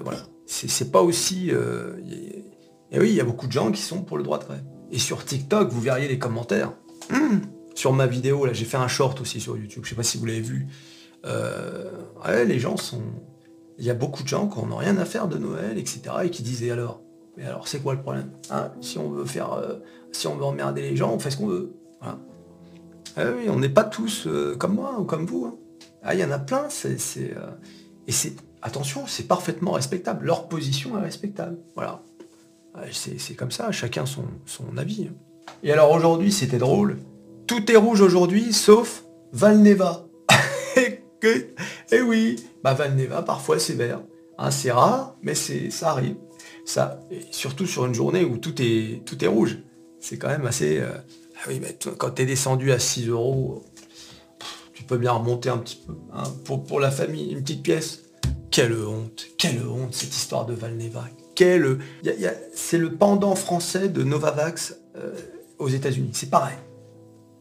voilà. 0.03 0.21
C'est 0.47 0.91
pas 0.91 1.03
aussi... 1.03 1.51
et 2.95 3.01
oui, 3.01 3.09
il 3.11 3.15
y 3.17 3.21
a 3.21 3.25
beaucoup 3.25 3.49
de 3.49 3.53
gens 3.53 3.73
qui 3.73 3.83
sont 3.83 4.03
pour 4.03 4.17
le 4.19 4.23
droit 4.23 4.39
de 4.39 4.45
grève. 4.45 4.63
Et 4.93 4.99
sur 4.99 5.25
TikTok, 5.25 5.69
vous 5.71 5.81
verriez 5.81 6.07
les 6.07 6.19
commentaires. 6.21 6.73
Hum, 7.13 7.41
sur 7.75 7.93
ma 7.93 8.07
vidéo, 8.07 8.47
là, 8.47 8.53
j'ai 8.53 8.65
fait 8.65 8.77
un 8.77 8.87
short 8.87 9.21
aussi 9.21 9.41
sur 9.41 9.57
YouTube. 9.57 9.83
Je 9.85 9.91
sais 9.91 9.95
pas 9.97 10.05
si 10.05 10.17
vous 10.17 10.27
l'avez 10.27 10.41
vu. 10.41 10.69
Euh, 11.27 11.91
les 12.47 12.61
gens 12.61 12.77
sont... 12.77 13.03
Il 13.79 13.85
y 13.85 13.91
a 13.91 13.95
beaucoup 13.95 14.23
de 14.23 14.29
gens 14.29 14.47
qui 14.47 14.61
n'ont 14.65 14.77
rien 14.77 14.97
à 14.99 15.05
faire 15.05 15.27
de 15.27 15.39
Noël, 15.39 15.77
etc. 15.77 16.03
et 16.23 16.31
qui 16.31 16.45
disent, 16.45 16.63
et 16.63 16.71
alors 16.71 17.03
Mais 17.37 17.45
alors, 17.45 17.67
c'est 17.67 17.81
quoi 17.81 17.95
le 17.95 18.01
problème? 18.01 18.31
Hein 18.51 18.71
Si 18.81 18.97
on 18.99 19.11
veut 19.11 19.25
faire... 19.25 19.53
euh, 19.55 19.75
si 20.13 20.29
on 20.29 20.37
veut 20.37 20.45
emmerder 20.45 20.83
les 20.83 20.95
gens, 20.95 21.13
on 21.13 21.19
fait 21.19 21.33
ce 21.33 21.37
qu'on 21.37 21.49
veut. 21.49 21.75
Ah 22.01 22.17
oui, 23.37 23.49
on 23.49 23.59
n'est 23.59 23.69
pas 23.69 23.85
tous 23.85 24.29
euh, 24.29 24.55
comme 24.57 24.75
moi 24.75 25.01
ou 25.01 25.05
comme 25.05 25.27
vous. 25.27 25.47
hein. 25.47 25.57
Ah, 26.05 26.15
il 26.15 26.21
y 26.21 26.25
en 26.25 26.31
a 26.31 26.39
plein, 26.39 26.67
c'est... 26.69 26.97
Et 28.07 28.13
c'est... 28.13 28.35
Attention, 28.63 29.07
c'est 29.09 29.27
parfaitement 29.27 29.73
respectable. 29.73 30.25
Leur 30.27 30.49
position 30.49 30.97
est 30.99 31.03
respectable. 31.03 31.59
Voilà. 31.75 32.01
C'est 32.91 33.35
comme 33.35 33.51
ça, 33.51 33.71
chacun 33.73 34.05
son, 34.07 34.27
avis. 34.77 35.11
Et 35.63 35.73
alors 35.73 35.91
aujourd'hui, 35.93 36.33
c'était 36.33 36.59
drôle. 36.59 36.99
Tout 37.47 37.71
est 37.71 37.77
rouge 37.77 38.01
aujourd'hui, 38.01 38.53
sauf 38.53 39.05
Valneva. 39.33 40.07
et, 40.77 41.01
et 41.93 42.01
oui, 42.01 42.37
bah 42.63 42.75
Valneva, 42.75 43.23
parfois 43.23 43.59
c'est 43.59 43.75
vert. 43.75 44.03
Hein, 44.39 44.51
c'est 44.51 44.73
rare, 44.73 45.17
mais 45.23 45.35
ça 45.35 45.91
arrive. 45.91 46.17
Ça, 46.65 47.01
surtout 47.31 47.67
sur 47.67 47.87
une 47.87 47.95
journée 47.95 48.25
où 48.25 48.39
tout 48.39 48.61
est, 48.61 49.03
tout 49.05 49.23
est 49.23 49.29
rouge. 49.29 49.59
C'est 50.01 50.19
quand 50.19 50.29
même 50.29 50.47
assez... 50.47 50.79
euh, 50.81 50.91
Ah 51.37 51.49
oui, 51.49 51.61
mais 51.61 51.77
quand 51.99 52.11
tu 52.11 52.23
es 52.23 52.27
descendu 52.27 52.73
à 52.73 52.79
6 52.79 53.09
euros, 53.09 53.65
tu 54.73 54.83
peux 54.83 54.99
bien 54.99 55.13
remonter 55.13 55.51
un 55.51 55.59
petit 55.59 55.81
peu. 55.87 55.95
hein, 56.13 56.25
pour, 56.45 56.65
pour 56.65 56.81
la 56.81 56.91
famille, 56.91 57.33
une 57.33 57.43
petite 57.43 57.63
pièce. 57.63 58.03
Quelle 58.51 58.75
honte, 58.75 59.27
quelle 59.39 59.67
honte 59.67 59.95
cette 59.95 60.15
histoire 60.15 60.47
de 60.47 60.55
Valneva. 60.55 61.05
C'est 62.55 62.79
le 62.79 62.93
pendant 62.93 63.35
français 63.35 63.89
de 63.89 64.03
Novavax 64.05 64.77
euh, 64.97 65.13
aux 65.59 65.69
États-Unis. 65.69 66.11
C'est 66.13 66.31
pareil. 66.31 66.57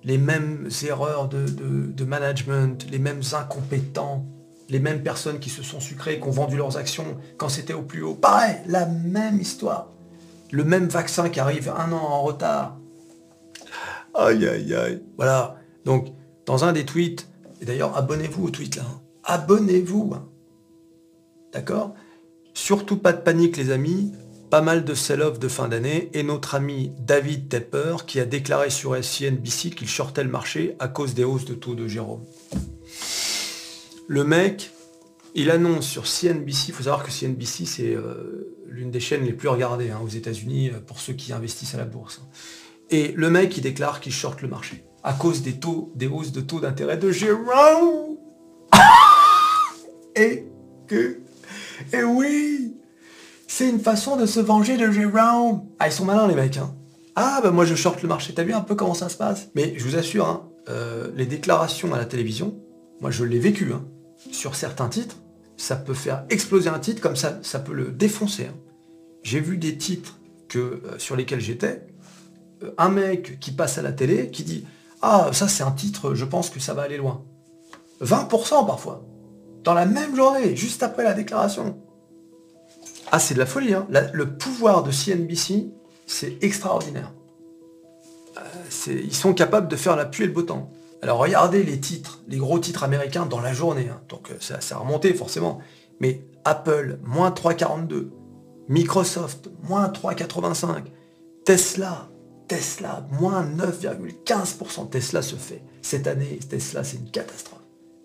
Les 0.03 0.17
mêmes 0.17 0.67
erreurs 0.85 1.27
de, 1.29 1.45
de- 1.45 1.87
de 1.91 2.03
management, 2.05 2.85
les 2.91 2.99
mêmes 2.99 3.21
incompétents, 3.33 4.25
les 4.69 4.79
mêmes 4.79 5.01
personnes 5.03 5.39
qui 5.39 5.49
se 5.49 5.63
sont 5.63 5.79
sucrées, 5.79 6.19
qui 6.19 6.27
ont 6.27 6.31
vendu 6.31 6.57
leurs 6.57 6.77
actions 6.77 7.17
quand 7.37 7.49
c'était 7.49 7.73
au 7.73 7.83
plus 7.83 8.01
haut. 8.03 8.13
Pareil, 8.15 8.57
la 8.67 8.85
même 8.85 9.39
histoire. 9.39 9.89
Le 10.51 10.63
même 10.63 10.87
vaccin 10.87 11.29
qui 11.29 11.39
arrive 11.39 11.69
un 11.69 11.91
an 11.91 11.97
en 12.01 12.21
retard. 12.21 12.77
Aïe, 14.13 14.47
aïe, 14.47 14.75
aïe. 14.75 15.01
Voilà. 15.17 15.55
Donc, 15.85 16.07
dans 16.45 16.63
un 16.65 16.73
des 16.73 16.85
tweets, 16.85 17.27
et 17.61 17.65
d'ailleurs, 17.65 17.97
abonnez-vous 17.97 18.45
au 18.45 18.49
tweet 18.49 18.75
là. 18.75 18.83
hein. 18.85 18.99
Abonnez-vous. 19.23 20.11
hein. 20.15 20.27
D'accord? 21.53 21.93
Surtout 22.63 22.95
pas 22.95 23.11
de 23.11 23.19
panique 23.19 23.57
les 23.57 23.71
amis, 23.71 24.13
pas 24.49 24.61
mal 24.61 24.85
de 24.85 24.93
sell-off 24.93 25.37
de 25.37 25.49
fin 25.49 25.67
d'année 25.67 26.09
et 26.13 26.23
notre 26.23 26.55
ami 26.55 26.93
David 26.97 27.49
Tepper 27.49 27.97
qui 28.07 28.21
a 28.21 28.25
déclaré 28.25 28.69
sur 28.69 28.95
CNBC 28.95 29.71
qu'il 29.71 29.89
shortait 29.89 30.23
le 30.23 30.29
marché 30.29 30.77
à 30.79 30.87
cause 30.87 31.13
des 31.13 31.25
hausses 31.25 31.43
de 31.43 31.55
taux 31.55 31.75
de 31.75 31.89
Jérôme. 31.89 32.23
le 34.07 34.23
mec, 34.23 34.71
il 35.35 35.51
annonce 35.51 35.85
sur 35.85 36.07
CNBC, 36.07 36.69
il 36.69 36.73
faut 36.73 36.83
savoir 36.83 37.03
que 37.03 37.11
CNBC, 37.11 37.65
c'est 37.65 37.95
euh, 37.95 38.55
l'une 38.65 38.91
des 38.91 39.01
chaînes 39.01 39.25
les 39.25 39.33
plus 39.33 39.49
regardées 39.49 39.89
hein, 39.89 39.99
aux 40.01 40.07
États-Unis 40.07 40.69
euh, 40.69 40.79
pour 40.79 41.01
ceux 41.01 41.11
qui 41.11 41.33
investissent 41.33 41.75
à 41.75 41.79
la 41.79 41.85
bourse. 41.85 42.21
Et 42.89 43.11
le 43.17 43.29
mec, 43.29 43.57
il 43.57 43.61
déclare 43.61 43.99
qu'il 43.99 44.13
short 44.13 44.41
le 44.41 44.47
marché 44.47 44.85
à 45.03 45.11
cause 45.11 45.41
des 45.41 45.59
taux, 45.59 45.91
des 45.95 46.07
hausses 46.07 46.31
de 46.31 46.39
taux 46.39 46.61
d'intérêt 46.61 46.95
de 46.95 47.11
Jérôme. 47.11 48.15
et 50.15 50.45
que, 50.87 51.22
et 51.91 52.03
oui, 52.03 52.75
c'est 53.47 53.69
une 53.69 53.79
façon 53.79 54.15
de 54.15 54.25
se 54.25 54.39
venger 54.39 54.77
de 54.77 54.91
Jérôme. 54.91 55.65
Ah, 55.79 55.87
ils 55.87 55.91
sont 55.91 56.05
malins 56.05 56.27
les 56.27 56.35
mecs. 56.35 56.57
Hein. 56.57 56.75
Ah, 57.15 57.39
bah 57.43 57.51
moi 57.51 57.65
je 57.65 57.75
short 57.75 58.01
le 58.01 58.07
marché. 58.07 58.33
T'as 58.33 58.43
vu 58.43 58.53
un 58.53 58.61
peu 58.61 58.75
comment 58.75 58.93
ça 58.93 59.09
se 59.09 59.17
passe? 59.17 59.49
Mais 59.55 59.73
je 59.77 59.83
vous 59.83 59.95
assure, 59.95 60.27
hein, 60.27 60.49
euh, 60.69 61.11
les 61.15 61.25
déclarations 61.25 61.93
à 61.93 61.97
la 61.97 62.05
télévision, 62.05 62.55
moi 63.01 63.11
je 63.11 63.23
l'ai 63.23 63.39
vécu. 63.39 63.71
Hein. 63.73 63.85
sur 64.31 64.55
certains 64.55 64.87
titres, 64.87 65.17
ça 65.57 65.75
peut 65.75 65.93
faire 65.93 66.25
exploser 66.29 66.69
un 66.69 66.79
titre 66.79 67.01
comme 67.01 67.17
ça, 67.17 67.39
ça 67.43 67.59
peut 67.59 67.73
le 67.73 67.91
défoncer. 67.91 68.47
J'ai 69.21 69.39
vu 69.39 69.57
des 69.57 69.77
titres 69.77 70.17
que, 70.47 70.59
euh, 70.59 70.97
sur 70.97 71.15
lesquels 71.15 71.41
j'étais, 71.41 71.85
euh, 72.63 72.71
un 72.77 72.89
mec 72.89 73.39
qui 73.39 73.51
passe 73.51 73.77
à 73.77 73.81
la 73.81 73.91
télé 73.91 74.31
qui 74.31 74.43
dit 74.43 74.65
Ah, 75.01 75.29
ça 75.33 75.47
c'est 75.47 75.63
un 75.63 75.71
titre, 75.71 76.13
je 76.15 76.25
pense 76.25 76.49
que 76.49 76.59
ça 76.59 76.73
va 76.73 76.83
aller 76.83 76.97
loin. 76.97 77.23
20% 78.01 78.65
parfois. 78.65 79.05
Dans 79.63 79.73
la 79.73 79.85
même 79.85 80.15
journée, 80.15 80.55
juste 80.55 80.83
après 80.83 81.03
la 81.03 81.13
déclaration. 81.13 81.77
Ah, 83.11 83.19
c'est 83.19 83.33
de 83.33 83.39
la 83.39 83.45
folie. 83.45 83.73
Hein. 83.73 83.87
le 83.89 84.37
pouvoir 84.37 84.83
de 84.83 84.91
CNBC, 84.91 85.67
c'est 86.05 86.37
extraordinaire. 86.41 87.13
Euh, 88.37 88.41
ils 88.87 89.15
sont 89.15 89.33
capables 89.33 89.67
de 89.67 89.75
faire 89.75 89.95
la 89.95 90.05
pluie 90.05 90.23
et 90.23 90.27
le 90.27 90.33
beau 90.33 90.41
temps. 90.41 90.71
Alors 91.01 91.19
regardez 91.19 91.63
les 91.63 91.79
titres, 91.79 92.21
les 92.27 92.37
gros 92.37 92.59
titres 92.59 92.83
américains 92.83 93.25
dans 93.25 93.41
la 93.41 93.53
journée. 93.53 93.89
Hein. 93.89 94.01
Donc 94.09 94.31
euh, 94.31 94.35
ça, 94.39 94.61
ça 94.61 94.75
a 94.75 94.79
remonté 94.79 95.13
forcément. 95.13 95.59
Mais 95.99 96.25
Apple, 96.43 96.99
moins 97.03 97.29
3,42. 97.29 98.09
Microsoft, 98.69 99.49
moins 99.63 99.87
3,85. 99.89 100.85
Tesla, 101.45 102.09
Tesla, 102.47 103.05
moins 103.19 103.45
9,15%. 103.45 104.89
Tesla 104.89 105.21
se 105.21 105.35
fait. 105.35 105.61
Cette 105.81 106.07
année, 106.07 106.39
Tesla, 106.49 106.83
c'est 106.83 106.97
une 106.97 107.11
catastrophe. 107.11 107.62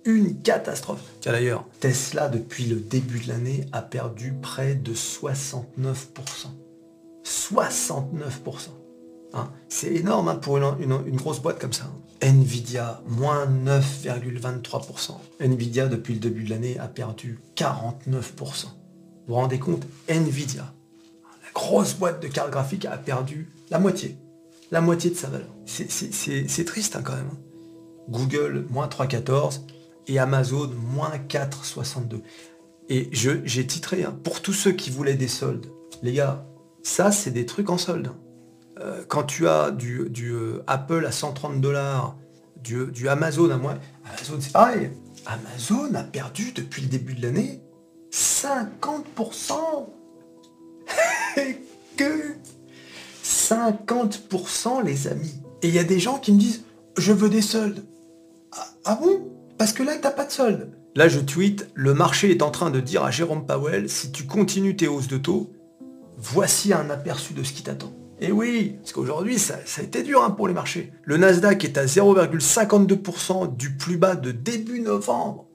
Une 0.08 0.40
catastrophe. 0.40 1.02
Tiens 1.20 1.32
d'ailleurs, 1.32 1.66
Tesla, 1.80 2.30
depuis 2.30 2.64
le 2.64 2.76
début 2.76 3.20
de 3.20 3.28
l'année, 3.28 3.66
a 3.72 3.82
perdu 3.82 4.32
près 4.40 4.74
de 4.74 4.94
69%. 4.94 5.66
69%. 7.26 8.68
Hein. 9.34 9.50
C'est 9.68 9.92
énorme 9.94 10.28
hein, 10.28 10.36
pour 10.36 10.56
une, 10.56 11.16
grosse 11.16 11.40
boîte 11.40 11.60
comme 11.60 11.74
ça. 11.74 11.92
Nvidia, 12.22 13.02
moins 13.06 13.46
9,23%. 13.46 15.10
Nvidia, 15.40 15.88
depuis 15.88 16.14
le 16.14 16.20
début 16.20 16.44
de 16.44 16.48
l'année, 16.48 16.78
a 16.78 16.88
perdu 16.88 17.38
49%. 17.54 18.00
Vous 18.00 18.70
vous 19.26 19.34
rendez 19.34 19.58
compte 19.58 19.86
Nvidia, 20.08 20.72
la 21.42 21.50
grosse 21.52 21.92
boîte 21.92 22.22
de 22.22 22.28
cartes 22.28 22.50
graphiques, 22.50 22.86
a 22.86 22.96
perdu 22.96 23.52
la 23.68 23.78
moitié. 23.78 24.16
La 24.70 24.80
moitié 24.80 25.10
de 25.10 25.16
sa 25.16 25.28
valeur. 25.28 25.54
C'est 25.66 26.64
triste 26.64 26.96
hein, 26.96 27.02
quand 27.04 27.14
même. 27.14 27.32
Google, 28.08 28.64
moins 28.70 28.86
3,14 28.86 29.60
et 30.08 30.18
Amazon, 30.18 30.70
moins 30.92 31.12
4,62. 31.28 32.22
Et 32.88 33.08
j'ai 33.12 33.66
titré, 33.66 34.06
pour 34.24 34.40
tous 34.40 34.54
ceux 34.54 34.72
qui 34.72 34.90
voulaient 34.90 35.14
des 35.14 35.28
soldes, 35.28 35.66
les 36.02 36.14
gars, 36.14 36.46
ça 36.82 37.12
c'est 37.12 37.30
des 37.30 37.44
trucs 37.44 37.68
en 37.68 37.78
solde. 37.78 38.10
Euh, 38.80 39.04
quand 39.06 39.24
tu 39.24 39.46
as 39.46 39.70
du, 39.70 40.10
euh, 40.32 40.62
Apple 40.66 41.04
à 41.04 41.12
130 41.12 41.60
dollars, 41.60 42.16
du, 42.62 43.08
Amazon 43.08 43.50
à 43.50 43.56
moins, 43.56 43.78
Amazon 44.04 44.38
c'est. 44.40 44.56
Amazon 45.26 45.94
a 45.94 46.02
perdu 46.04 46.52
depuis 46.52 46.82
le 46.82 46.88
début 46.88 47.14
de 47.14 47.22
l'année 47.22 47.60
50%. 48.10 49.54
que 51.96 52.34
50% 53.24 54.82
les 54.84 55.08
amis. 55.08 55.34
Et 55.62 55.68
il 55.68 55.74
y 55.74 55.78
a 55.78 55.84
des 55.84 56.00
gens 56.00 56.18
qui 56.18 56.32
me 56.32 56.38
disent 56.38 56.64
je 56.96 57.12
veux 57.12 57.28
des 57.28 57.42
soldes. 57.42 57.84
Ah, 58.52 58.66
ah 58.84 58.98
bon? 59.00 59.37
Parce 59.58 59.72
que 59.72 59.82
là 59.82 59.96
t'as 60.00 60.10
pas 60.10 60.24
de 60.24 60.32
soldes. 60.32 60.70
Là 60.94 61.08
je 61.08 61.20
tweet, 61.20 61.68
le 61.74 61.94
marché 61.94 62.30
est 62.30 62.42
en 62.42 62.50
train 62.50 62.70
de 62.70 62.80
dire 62.80 63.04
à 63.04 63.10
Jérôme 63.10 63.46
Powell, 63.46 63.90
si 63.90 64.12
tu 64.12 64.24
continues 64.24 64.76
tes 64.76 64.88
hausses 64.88 65.08
de 65.08 65.18
taux, 65.18 65.52
voici 66.16 66.72
un 66.72 66.90
aperçu 66.90 67.34
de 67.34 67.42
ce 67.42 67.52
qui 67.52 67.62
t'attend. 67.62 67.92
Et 68.20 68.32
oui, 68.32 68.76
parce 68.80 68.92
qu'aujourd'hui, 68.92 69.38
ça, 69.38 69.54
a 69.76 69.82
été 69.82 70.02
dur 70.02 70.24
hein, 70.24 70.30
pour 70.30 70.48
les 70.48 70.54
marchés. 70.54 70.92
Le 71.04 71.16
Nasdaq 71.16 71.64
est 71.64 71.78
à 71.78 71.84
0,52% 71.84 73.56
du 73.56 73.76
plus 73.76 73.96
bas 73.96 74.16
de 74.16 74.32
début 74.32 74.80
novembre. 74.80 75.46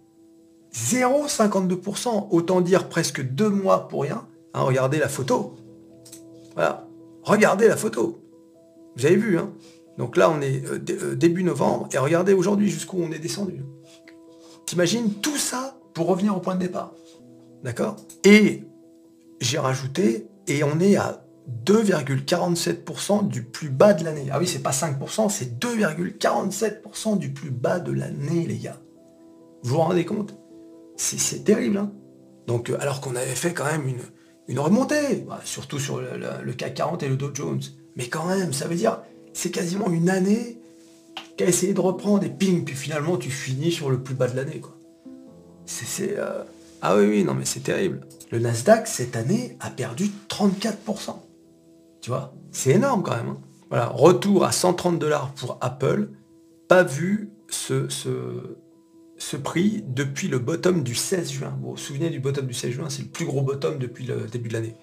0,52%, 0.74 2.30
autant 2.32 2.62
dire 2.62 2.88
presque 2.88 3.22
deux 3.22 3.50
mois 3.50 3.88
pour 3.90 4.04
rien. 4.04 4.26
Hein, 4.54 4.62
regardez 4.62 4.98
la 4.98 5.10
photo. 5.10 5.56
Voilà. 6.56 6.88
Regardez 7.24 7.68
la 7.68 7.76
photo. 7.76 8.22
Vous 8.96 9.06
avez 9.06 9.18
vu, 9.18 9.38
hein 9.38 9.52
Donc 9.98 10.16
là, 10.16 10.30
on 10.30 10.40
est 10.42 10.66
euh, 10.66 10.80
euh, 10.90 11.16
début 11.16 11.44
novembre, 11.44 11.90
et 11.92 11.98
regardez 11.98 12.34
aujourd'hui 12.34 12.70
jusqu'où 12.70 12.98
on 13.02 13.12
est 13.12 13.20
descendu. 13.20 13.62
T'imagines 14.66 15.14
tout 15.16 15.38
ça 15.38 15.78
pour 15.94 16.08
revenir 16.08 16.36
au 16.36 16.40
point 16.40 16.56
de 16.56 16.62
départ. 16.62 16.94
D'accord? 17.64 17.98
Et 18.24 18.64
j'ai 19.40 19.60
rajouté, 19.60 20.28
et 20.48 20.64
on 20.64 20.80
est 20.80 20.96
à 20.96 21.24
2,47% 21.66 23.28
du 23.28 23.44
plus 23.44 23.70
bas 23.70 23.94
de 23.94 24.04
l'année. 24.04 24.28
Ah 24.32 24.40
oui, 24.40 24.48
c'est 24.48 24.64
pas 24.64 24.72
5%, 24.72 25.30
c'est 25.30 25.60
2,47% 25.60 27.18
du 27.18 27.32
plus 27.32 27.52
bas 27.52 27.80
de 27.80 27.92
l'année, 27.92 28.46
les 28.48 28.58
gars. 28.58 28.80
Vous 29.64 29.76
vous 29.76 29.82
rendez 29.82 30.06
compte? 30.06 30.36
C'est 30.96 31.44
terrible. 31.44 31.78
Hein 31.78 31.92
Donc, 32.48 32.70
euh, 32.70 32.78
alors 32.80 33.02
qu'on 33.02 33.16
avait 33.16 33.26
fait 33.36 33.54
quand 33.54 33.66
même 33.66 33.88
une, 34.48 34.60
remontée, 34.60 35.26
bah, 35.28 35.42
surtout 35.44 35.80
sur 35.80 36.00
le, 36.00 36.54
CAC 36.54 36.76
40 36.76 37.04
et 37.04 37.10
le 37.10 37.18
Dow 37.18 37.32
Jones. 37.34 37.62
Mais 37.96 38.08
quand 38.08 38.26
même, 38.26 38.54
ça 38.54 38.68
veut 38.68 38.76
dire, 38.76 39.02
c'est 39.34 39.52
quasiment 39.52 39.90
une 39.90 40.10
année 40.10 40.60
qu'à 41.38 41.46
essayé 41.46 41.74
de 41.74 41.82
reprendre 41.82 42.24
et 42.24 42.30
ping, 42.30 42.64
puis 42.64 42.76
finalement 42.76 43.18
tu 43.18 43.30
finis 43.30 43.72
sur 43.72 43.90
le 43.90 44.02
plus 44.02 44.16
bas 44.16 44.28
de 44.28 44.36
l'année. 44.36 44.60
quoi. 44.60 44.78
C'est... 45.66 46.18
Euh, 46.18 46.44
ah 46.82 46.98
oui, 46.98 47.06
oui, 47.06 47.24
non 47.24 47.34
mais 47.34 47.46
c'est 47.46 47.62
terrible. 47.62 48.02
Le 48.32 48.40
Nasdaq, 48.40 48.88
cette 48.88 49.16
année, 49.16 49.58
a 49.60 49.70
perdu 49.70 50.10
34%. 50.28 51.16
Tu 52.02 52.10
vois? 52.10 52.34
C'est 52.52 52.72
énorme 52.72 53.04
quand 53.04 53.16
même. 53.16 53.30
Hein. 53.30 53.38
voilà, 53.70 53.88
retour 53.88 54.44
à 54.44 54.52
130 54.52 55.00
dollars 55.00 55.34
pour 55.34 55.58
Apple. 55.62 56.10
Pas 56.68 56.84
vu 56.84 57.30
ce, 57.50 57.88
ce, 57.90 59.38
prix 59.38 59.84
depuis 59.88 60.28
le 60.28 60.40
bottom 60.40 60.84
du 60.84 60.96
16 60.96 61.32
juin. 61.32 61.58
Vous 61.62 61.72
vous 61.72 61.78
souvenez 61.78 62.10
du 62.10 62.20
bottom 62.20 62.46
du 62.46 62.54
16 62.54 62.72
juin? 62.72 62.90
C'est 62.90 63.04
le 63.04 63.08
plus 63.08 63.26
gros 63.26 63.42
bottom 63.42 63.78
depuis 63.78 64.06
le 64.06 64.28
début 64.32 64.50
de 64.50 64.54
l'année. 64.54 64.76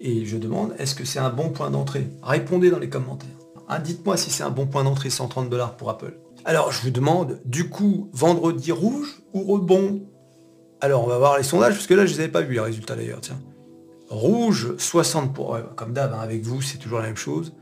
Et 0.00 0.24
je 0.24 0.36
demande, 0.36 0.74
est-ce 0.78 0.94
que 0.94 1.04
c'est 1.04 1.18
un 1.20 1.30
bon 1.30 1.50
point 1.50 1.70
d'entrée? 1.70 2.08
Répondez 2.22 2.70
dans 2.70 2.78
les 2.78 2.88
commentaires. 2.88 3.28
Ah, 3.68 3.78
dites-moi 3.78 4.16
si 4.16 4.30
c'est 4.30 4.42
un 4.42 4.50
bon 4.50 4.66
point 4.66 4.84
d'entrée 4.84 5.10
130 5.10 5.48
dollars 5.48 5.76
pour 5.76 5.90
Apple. 5.90 6.14
Alors 6.44 6.72
je 6.72 6.82
vous 6.82 6.90
demande, 6.90 7.40
du 7.44 7.70
coup, 7.70 8.10
vendredi 8.12 8.72
rouge 8.72 9.22
ou 9.32 9.42
rebond? 9.44 10.02
Alors 10.80 11.04
on 11.04 11.06
va 11.06 11.18
voir 11.18 11.38
les 11.38 11.44
sondages, 11.44 11.74
parce 11.74 11.86
que 11.86 11.94
là 11.94 12.04
je 12.04 12.12
ne 12.12 12.16
les 12.16 12.24
avais 12.24 12.32
pas 12.32 12.42
vus 12.42 12.54
les 12.54 12.60
résultats 12.60 12.96
d'ailleurs, 12.96 13.20
tiens. 13.20 13.40
Rouge, 14.10 14.74
60%, 14.78 15.32
pour, 15.32 15.58
comme 15.76 15.92
d'hab, 15.92 16.12
hein, 16.12 16.20
avec 16.20 16.42
vous, 16.42 16.60
c'est 16.60 16.76
toujours 16.78 16.98
la 16.98 17.06
même 17.06 17.16
chose. 17.16 17.52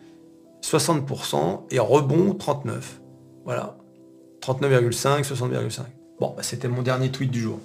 60% 0.63 1.63
et 1.71 1.79
rebond 1.79 2.35
39. 2.35 3.01
Voilà. 3.45 3.77
39,5, 4.43 5.25
60,5. 5.25 5.83
Bon, 6.19 6.35
bah, 6.37 6.43
c'était 6.43 6.69
mon 6.69 6.83
dernier 6.83 7.11
tweet 7.11 7.31
du 7.31 7.41
jour. 7.41 7.61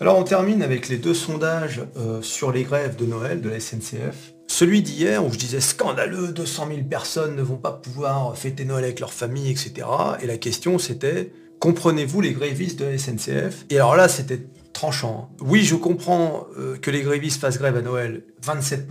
Alors 0.00 0.18
on 0.18 0.24
termine 0.24 0.62
avec 0.62 0.88
les 0.88 0.96
deux 0.96 1.12
sondages 1.12 1.82
euh, 1.96 2.22
sur 2.22 2.52
les 2.52 2.62
grèves 2.62 2.96
de 2.96 3.04
Noël 3.04 3.42
de 3.42 3.50
la 3.50 3.60
SNCF. 3.60 4.32
Celui 4.60 4.82
d'hier 4.82 5.24
où 5.24 5.32
je 5.32 5.38
disais 5.38 5.62
scandaleux, 5.62 6.32
200 6.32 6.66
000 6.68 6.80
personnes 6.82 7.34
ne 7.34 7.40
vont 7.40 7.56
pas 7.56 7.72
pouvoir 7.72 8.36
fêter 8.36 8.66
Noël 8.66 8.84
avec 8.84 9.00
leur 9.00 9.10
famille, 9.10 9.50
etc. 9.50 9.86
Et 10.20 10.26
la 10.26 10.36
question 10.36 10.78
c'était, 10.78 11.32
comprenez-vous 11.60 12.20
les 12.20 12.34
grévistes 12.34 12.78
de 12.78 12.94
SNCF 12.94 13.64
Et 13.70 13.76
alors 13.76 13.96
là 13.96 14.06
c'était 14.06 14.42
tranchant. 14.74 15.30
Oui, 15.40 15.62
je 15.62 15.76
comprends 15.76 16.46
euh, 16.58 16.76
que 16.76 16.90
les 16.90 17.00
grévistes 17.00 17.40
fassent 17.40 17.56
grève 17.56 17.74
à 17.74 17.80
Noël 17.80 18.22
27%, 18.44 18.84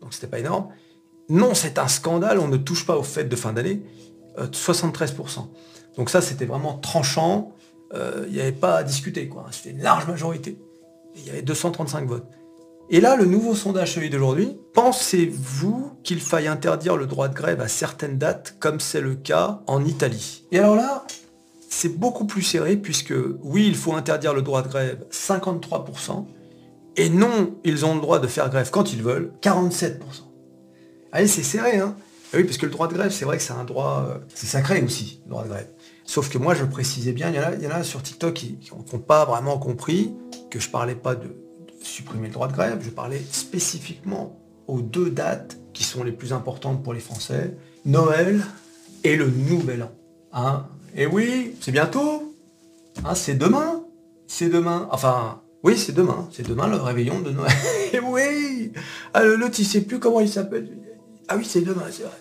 donc 0.00 0.12
c'était 0.12 0.26
pas 0.26 0.40
énorme. 0.40 0.70
Non, 1.28 1.54
c'est 1.54 1.78
un 1.78 1.86
scandale, 1.86 2.40
on 2.40 2.48
ne 2.48 2.56
touche 2.56 2.84
pas 2.84 2.96
aux 2.96 3.04
fêtes 3.04 3.28
de 3.28 3.36
fin 3.36 3.52
d'année, 3.52 3.84
73%. 4.36 5.12
Euh, 5.38 5.42
donc 5.96 6.10
ça, 6.10 6.22
c'était 6.22 6.46
vraiment 6.46 6.76
tranchant, 6.76 7.52
euh, 7.94 8.24
il 8.26 8.34
n'y 8.34 8.40
avait 8.40 8.50
pas 8.50 8.78
à 8.78 8.82
discuter, 8.82 9.28
quoi. 9.28 9.46
C'était 9.52 9.70
une 9.70 9.82
large 9.82 10.08
majorité. 10.08 10.58
Il 11.14 11.24
y 11.24 11.30
avait 11.30 11.42
235 11.42 12.08
votes. 12.08 12.26
Et 12.90 13.00
là, 13.00 13.16
le 13.16 13.24
nouveau 13.24 13.54
sondage, 13.54 13.94
celui 13.94 14.10
d'aujourd'hui, 14.10 14.58
pensez-vous 14.74 15.92
qu'il 16.02 16.20
faille 16.20 16.48
interdire 16.48 16.96
le 16.96 17.06
droit 17.06 17.28
de 17.28 17.34
grève 17.34 17.60
à 17.60 17.68
certaines 17.68 18.18
dates, 18.18 18.56
comme 18.60 18.78
c'est 18.78 19.00
le 19.00 19.14
cas 19.14 19.62
en 19.66 19.84
Italie? 19.84 20.44
Et 20.52 20.58
alors 20.58 20.76
là, 20.76 21.06
c'est 21.70 21.98
beaucoup 21.98 22.26
plus 22.26 22.42
serré 22.42 22.76
puisque 22.76 23.14
oui, 23.42 23.66
il 23.66 23.74
faut 23.74 23.94
interdire 23.94 24.34
le 24.34 24.42
droit 24.42 24.62
de 24.62 24.68
grève 24.68 25.06
53%, 25.10 26.26
et 26.96 27.08
non, 27.08 27.56
ils 27.64 27.84
ont 27.86 27.94
le 27.94 28.00
droit 28.00 28.20
de 28.20 28.26
faire 28.26 28.50
grève 28.50 28.70
quand 28.70 28.92
ils 28.92 29.02
veulent 29.02 29.32
47%. 29.42 29.98
Allez, 31.10 31.26
c'est 31.26 31.42
serré, 31.42 31.78
hein? 31.78 31.96
Ah 32.32 32.36
Oui, 32.36 32.44
parce 32.44 32.58
que 32.58 32.66
le 32.66 32.72
droit 32.72 32.86
de 32.86 32.94
grève, 32.94 33.10
c'est 33.10 33.24
vrai 33.24 33.38
que 33.38 33.42
c'est 33.42 33.52
un 33.52 33.64
droit, 33.64 34.06
euh, 34.08 34.18
c'est 34.34 34.46
sacré 34.46 34.82
aussi, 34.82 35.22
le 35.24 35.30
droit 35.30 35.44
de 35.44 35.48
grève. 35.48 35.68
Sauf 36.04 36.28
que 36.28 36.38
moi, 36.38 36.54
je 36.54 36.64
précisais 36.64 37.12
bien, 37.12 37.30
il 37.30 37.36
y 37.36 37.38
en 37.38 37.44
a, 37.44 37.54
il 37.54 37.62
y 37.62 37.66
en 37.66 37.70
a 37.70 37.82
sur 37.82 38.02
TikTok 38.02 38.34
qui 38.34 38.58
n'ont 38.70 38.98
pas 38.98 39.24
vraiment 39.24 39.58
compris 39.58 40.12
que 40.50 40.60
je 40.60 40.68
parlais 40.68 40.94
pas 40.94 41.14
de, 41.14 41.43
supprimer 41.86 42.28
le 42.28 42.32
droit 42.32 42.48
de 42.48 42.52
grève, 42.52 42.80
je 42.82 42.90
parlais 42.90 43.22
spécifiquement 43.30 44.38
aux 44.66 44.80
deux 44.80 45.10
dates 45.10 45.58
qui 45.72 45.84
sont 45.84 46.04
les 46.04 46.12
plus 46.12 46.32
importantes 46.32 46.82
pour 46.82 46.94
les 46.94 47.00
Français, 47.00 47.56
Noël 47.84 48.42
et 49.02 49.16
le 49.16 49.28
Nouvel 49.28 49.82
An. 49.82 49.92
Hein 50.32 50.66
et 50.96 51.06
oui, 51.06 51.54
c'est 51.60 51.72
bientôt. 51.72 52.34
Hein, 53.04 53.14
c'est 53.14 53.34
demain. 53.34 53.84
C'est 54.26 54.48
demain. 54.48 54.88
Enfin, 54.90 55.42
oui, 55.62 55.76
c'est 55.76 55.92
demain. 55.92 56.28
C'est 56.32 56.46
demain 56.46 56.68
le 56.68 56.76
réveillon 56.76 57.20
de 57.20 57.30
Noël. 57.30 57.52
et 57.92 58.00
oui 58.00 58.72
ah, 59.12 59.24
L'autre, 59.24 59.56
il 59.58 59.66
sait 59.66 59.82
plus 59.82 59.98
comment 59.98 60.20
il 60.20 60.28
s'appelle. 60.28 60.70
Ah 61.28 61.36
oui, 61.36 61.44
c'est 61.44 61.62
demain, 61.62 61.84
c'est 61.90 62.04
vrai. 62.04 62.12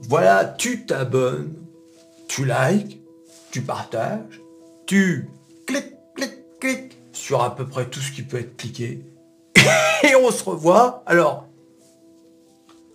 Voilà, 0.00 0.44
tu 0.44 0.86
t'abonnes, 0.86 1.54
tu 2.28 2.44
likes, 2.44 3.00
tu 3.50 3.62
partages, 3.62 4.40
tu 4.86 5.28
cliques, 5.66 5.94
cliques, 6.14 6.58
cliques 6.60 6.97
sur 7.28 7.42
à 7.42 7.54
peu 7.54 7.66
près 7.66 7.84
tout 7.90 8.00
ce 8.00 8.10
qui 8.10 8.22
peut 8.22 8.38
être 8.38 8.56
cliqué. 8.56 9.04
Et 10.02 10.14
on 10.16 10.30
se 10.30 10.42
revoit. 10.42 11.02
Alors, 11.04 11.46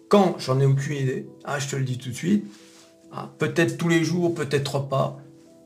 quand 0.10 0.40
j'en 0.40 0.60
ai 0.60 0.66
aucune 0.66 0.98
idée, 0.98 1.30
hein, 1.46 1.60
je 1.60 1.68
te 1.68 1.76
le 1.76 1.84
dis 1.84 2.00
tout 2.00 2.10
de 2.10 2.16
suite, 2.16 2.44
hein, 3.12 3.30
peut-être 3.38 3.78
tous 3.78 3.90
les 3.90 4.04
jours, 4.04 4.34
peut-être 4.34 4.80
pas. 4.80 5.20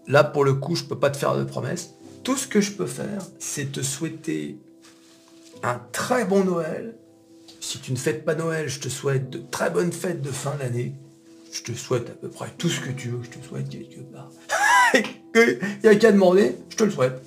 Là, 0.06 0.26
pour 0.26 0.44
le 0.44 0.54
coup, 0.54 0.76
je 0.76 0.84
peux 0.84 1.00
pas 1.00 1.10
te 1.10 1.16
faire 1.16 1.38
de 1.38 1.46
promesses. 1.46 1.94
Tout 2.26 2.36
ce 2.36 2.46
que 2.46 2.60
je 2.60 2.74
peux 2.74 2.88
faire, 2.88 3.22
c'est 3.40 3.72
te 3.72 3.82
souhaiter 3.82 4.58
un 5.64 5.80
très 5.94 6.26
bon 6.26 6.44
Noël. 6.44 6.98
Si 7.62 7.80
tu 7.80 7.94
ne 7.94 7.98
fêtes 7.98 8.26
pas 8.26 8.36
Noël, 8.36 8.68
je 8.68 8.82
te 8.82 8.90
souhaite 8.90 9.30
de 9.30 9.42
très 9.50 9.70
bonnes 9.70 9.94
fêtes 9.94 10.22
de 10.22 10.32
fin 10.32 10.56
d'année. 10.56 10.94
Je 11.54 11.64
te 11.64 11.72
souhaite 11.72 12.10
à 12.10 12.14
peu 12.14 12.28
près 12.28 12.50
tout 12.58 12.68
ce 12.68 12.82
que 12.82 12.92
tu 12.92 13.12
veux, 13.12 13.24
je 13.24 13.30
te 13.30 13.46
souhaite 13.46 13.70
quelque 13.70 14.02
part. 14.12 14.30
Il 15.38 15.60
n'y 15.84 15.89
a 15.89 15.96
qu'à 15.96 16.12
demander, 16.12 16.56
je 16.70 16.75
te 16.75 16.84
le 16.84 16.91
souhaite. 16.91 17.22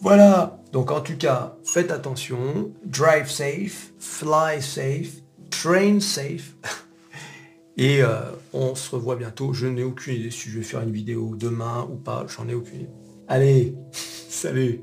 Voilà. 0.00 0.58
Donc 0.72 0.90
en 0.90 1.00
tout 1.00 1.16
cas, 1.16 1.56
faites 1.64 1.90
attention. 1.90 2.72
Drive 2.84 3.30
safe, 3.30 3.92
fly 3.98 4.60
safe, 4.60 5.22
train 5.50 6.00
safe. 6.00 6.54
Et 7.76 8.02
euh, 8.02 8.20
on 8.52 8.74
se 8.74 8.90
revoit 8.94 9.16
bientôt. 9.16 9.52
Je 9.52 9.66
n'ai 9.66 9.84
aucune 9.84 10.16
idée 10.16 10.30
si 10.30 10.50
je 10.50 10.58
vais 10.58 10.64
faire 10.64 10.80
une 10.82 10.90
vidéo 10.90 11.36
demain 11.36 11.88
ou 11.90 11.96
pas. 11.96 12.26
J'en 12.28 12.48
ai 12.48 12.54
aucune 12.54 12.80
idée. 12.80 12.90
Allez, 13.28 13.74
salut 13.92 14.82